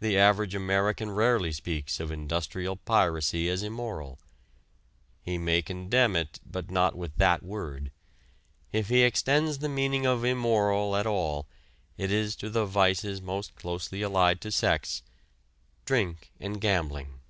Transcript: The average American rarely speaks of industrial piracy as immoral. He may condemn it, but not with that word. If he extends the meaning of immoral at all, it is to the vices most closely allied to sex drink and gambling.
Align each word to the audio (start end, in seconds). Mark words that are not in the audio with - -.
The 0.00 0.16
average 0.16 0.54
American 0.54 1.10
rarely 1.10 1.52
speaks 1.52 2.00
of 2.00 2.10
industrial 2.10 2.76
piracy 2.76 3.50
as 3.50 3.62
immoral. 3.62 4.18
He 5.20 5.36
may 5.36 5.60
condemn 5.60 6.16
it, 6.16 6.40
but 6.46 6.70
not 6.70 6.96
with 6.96 7.14
that 7.16 7.42
word. 7.42 7.92
If 8.72 8.88
he 8.88 9.02
extends 9.02 9.58
the 9.58 9.68
meaning 9.68 10.06
of 10.06 10.24
immoral 10.24 10.96
at 10.96 11.06
all, 11.06 11.46
it 11.98 12.10
is 12.10 12.36
to 12.36 12.48
the 12.48 12.64
vices 12.64 13.20
most 13.20 13.54
closely 13.54 14.00
allied 14.00 14.40
to 14.40 14.50
sex 14.50 15.02
drink 15.84 16.30
and 16.40 16.58
gambling. 16.58 17.20